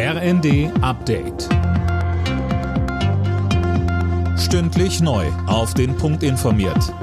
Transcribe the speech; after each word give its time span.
RND 0.00 0.70
Update. 0.80 1.48
Stündlich 4.38 5.00
neu. 5.00 5.26
Auf 5.48 5.74
den 5.74 5.96
Punkt 5.96 6.22
informiert. 6.22 6.94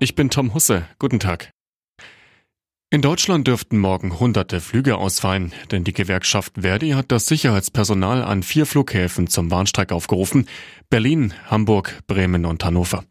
Ich 0.00 0.16
bin 0.16 0.28
Tom 0.28 0.52
Husse. 0.52 0.82
Guten 0.98 1.20
Tag. 1.20 1.52
In 2.90 3.02
Deutschland 3.02 3.46
dürften 3.46 3.78
morgen 3.78 4.18
hunderte 4.18 4.60
Flüge 4.60 4.96
ausfallen, 4.96 5.52
denn 5.70 5.84
die 5.84 5.92
Gewerkschaft 5.92 6.54
Verdi 6.60 6.90
hat 6.90 7.12
das 7.12 7.26
Sicherheitspersonal 7.26 8.24
an 8.24 8.42
vier 8.42 8.66
Flughäfen 8.66 9.28
zum 9.28 9.52
Warnstreik 9.52 9.92
aufgerufen. 9.92 10.48
Berlin, 10.90 11.34
Hamburg, 11.48 12.00
Bremen 12.08 12.46
und 12.46 12.64
Hannover. 12.64 13.04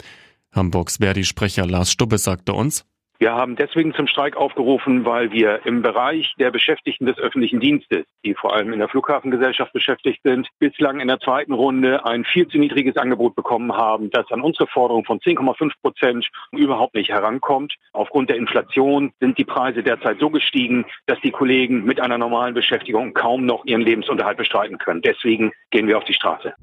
Hamburgs 0.51 0.97
Verdi-Sprecher 0.97 1.65
Lars 1.65 1.91
Stubbe 1.91 2.17
sagte 2.17 2.51
uns, 2.51 2.83
wir 3.17 3.33
haben 3.33 3.55
deswegen 3.55 3.93
zum 3.93 4.07
Streik 4.07 4.35
aufgerufen, 4.35 5.05
weil 5.05 5.31
wir 5.31 5.65
im 5.65 5.81
Bereich 5.81 6.33
der 6.37 6.51
Beschäftigten 6.51 7.05
des 7.05 7.17
öffentlichen 7.17 7.59
Dienstes, 7.59 8.05
die 8.25 8.33
vor 8.33 8.53
allem 8.53 8.73
in 8.73 8.79
der 8.79 8.89
Flughafengesellschaft 8.89 9.71
beschäftigt 9.71 10.21
sind, 10.23 10.49
bislang 10.59 10.99
in 10.99 11.07
der 11.07 11.19
zweiten 11.19 11.53
Runde 11.53 12.05
ein 12.05 12.25
viel 12.25 12.47
zu 12.47 12.57
niedriges 12.57 12.97
Angebot 12.97 13.35
bekommen 13.35 13.73
haben, 13.73 14.09
das 14.09 14.29
an 14.31 14.41
unsere 14.41 14.67
Forderung 14.67 15.05
von 15.05 15.19
10,5 15.19 15.71
Prozent 15.81 16.29
überhaupt 16.51 16.95
nicht 16.95 17.09
herankommt. 17.09 17.75
Aufgrund 17.93 18.29
der 18.29 18.37
Inflation 18.37 19.13
sind 19.19 19.37
die 19.37 19.45
Preise 19.45 19.81
derzeit 19.81 20.19
so 20.19 20.29
gestiegen, 20.29 20.85
dass 21.05 21.19
die 21.21 21.31
Kollegen 21.31 21.85
mit 21.85 22.01
einer 22.01 22.17
normalen 22.17 22.53
Beschäftigung 22.53 23.13
kaum 23.13 23.45
noch 23.45 23.65
ihren 23.65 23.81
Lebensunterhalt 23.81 24.37
bestreiten 24.37 24.77
können. 24.77 25.01
Deswegen 25.01 25.51
gehen 25.71 25.87
wir 25.87 25.97
auf 25.97 26.03
die 26.03 26.13
Straße. 26.13 26.53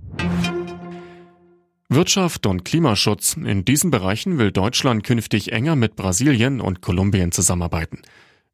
Wirtschaft 1.94 2.46
und 2.46 2.64
Klimaschutz. 2.64 3.36
In 3.36 3.64
diesen 3.64 3.90
Bereichen 3.90 4.38
will 4.38 4.50
Deutschland 4.50 5.04
künftig 5.04 5.52
enger 5.52 5.76
mit 5.76 5.94
Brasilien 5.94 6.60
und 6.60 6.80
Kolumbien 6.80 7.32
zusammenarbeiten. 7.32 8.00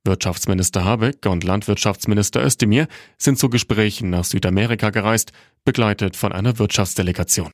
Wirtschaftsminister 0.05 0.85
Habeck 0.85 1.25
und 1.27 1.45
Landwirtschaftsminister 1.45 2.45
Özdemir 2.45 2.89
sind 3.17 3.39
zu 3.39 3.49
Gesprächen 3.49 4.11
nach 4.11 4.25
Südamerika 4.25 4.91
gereist, 4.91 5.33
begleitet 5.65 6.17
von 6.17 6.33
einer 6.33 6.59
Wirtschaftsdelegation. 6.59 7.51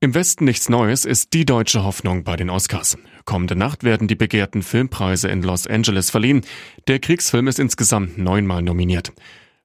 Im 0.00 0.14
Westen 0.14 0.44
nichts 0.44 0.68
Neues 0.68 1.04
ist 1.04 1.32
die 1.32 1.44
deutsche 1.44 1.84
Hoffnung 1.84 2.24
bei 2.24 2.36
den 2.36 2.50
Oscars. 2.50 2.98
Kommende 3.24 3.54
Nacht 3.56 3.84
werden 3.84 4.08
die 4.08 4.14
begehrten 4.16 4.62
Filmpreise 4.62 5.28
in 5.28 5.42
Los 5.42 5.66
Angeles 5.66 6.10
verliehen. 6.10 6.42
Der 6.88 6.98
Kriegsfilm 6.98 7.48
ist 7.48 7.58
insgesamt 7.58 8.18
neunmal 8.18 8.62
nominiert. 8.62 9.12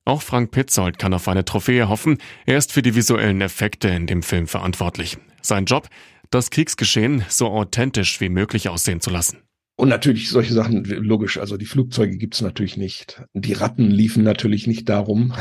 Auch 0.03 0.23
Frank 0.23 0.49
Petzold 0.49 0.97
kann 0.97 1.13
auf 1.13 1.27
eine 1.27 1.45
Trophäe 1.45 1.87
hoffen. 1.87 2.17
Er 2.45 2.57
ist 2.57 2.71
für 2.71 2.81
die 2.81 2.95
visuellen 2.95 3.39
Effekte 3.41 3.87
in 3.89 4.07
dem 4.07 4.23
Film 4.23 4.47
verantwortlich. 4.47 5.17
Sein 5.41 5.65
Job, 5.65 5.89
das 6.31 6.49
Kriegsgeschehen 6.49 7.23
so 7.29 7.47
authentisch 7.47 8.19
wie 8.19 8.29
möglich 8.29 8.67
aussehen 8.67 9.01
zu 9.01 9.11
lassen. 9.11 9.37
Und 9.77 9.89
natürlich 9.89 10.29
solche 10.29 10.53
Sachen, 10.53 10.83
logisch, 10.83 11.37
also 11.37 11.57
die 11.57 11.65
Flugzeuge 11.65 12.17
gibt's 12.17 12.41
natürlich 12.41 12.77
nicht. 12.77 13.23
Die 13.33 13.53
Ratten 13.53 13.89
liefen 13.89 14.23
natürlich 14.23 14.67
nicht 14.67 14.89
darum. 14.89 15.33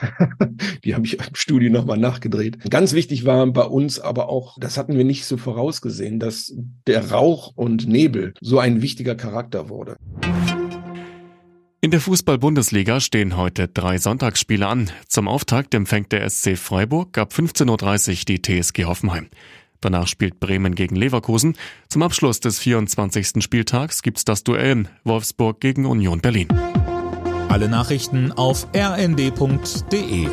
die 0.84 0.94
habe 0.94 1.06
ich 1.06 1.18
im 1.18 1.34
Studio 1.34 1.70
nochmal 1.70 1.98
nachgedreht. 1.98 2.58
Ganz 2.70 2.92
wichtig 2.92 3.24
war 3.24 3.46
bei 3.52 3.62
uns 3.62 4.00
aber 4.00 4.28
auch, 4.28 4.56
das 4.60 4.78
hatten 4.78 4.96
wir 4.96 5.04
nicht 5.04 5.26
so 5.26 5.36
vorausgesehen, 5.36 6.18
dass 6.18 6.52
der 6.86 7.10
Rauch 7.10 7.52
und 7.54 7.86
Nebel 7.86 8.34
so 8.40 8.58
ein 8.58 8.82
wichtiger 8.82 9.14
Charakter 9.14 9.68
wurde. 9.68 9.96
In 11.84 11.90
der 11.90 12.00
Fußball-Bundesliga 12.00 12.98
stehen 12.98 13.36
heute 13.36 13.68
drei 13.68 13.98
Sonntagsspiele 13.98 14.66
an. 14.66 14.90
Zum 15.06 15.28
Auftakt 15.28 15.74
empfängt 15.74 16.12
der 16.12 16.26
SC 16.30 16.56
Freiburg 16.56 17.18
ab 17.18 17.34
15.30 17.34 18.10
Uhr 18.20 18.24
die 18.24 18.40
TSG 18.40 18.86
Hoffenheim. 18.86 19.28
Danach 19.82 20.08
spielt 20.08 20.40
Bremen 20.40 20.74
gegen 20.76 20.96
Leverkusen. 20.96 21.58
Zum 21.90 22.02
Abschluss 22.02 22.40
des 22.40 22.58
24. 22.58 23.44
Spieltags 23.44 24.00
gibt's 24.00 24.24
das 24.24 24.44
Duell 24.44 24.84
Wolfsburg 25.04 25.60
gegen 25.60 25.84
Union 25.84 26.22
Berlin. 26.22 26.48
Alle 27.50 27.68
Nachrichten 27.68 28.32
auf 28.32 28.66
rnd.de 28.74 30.28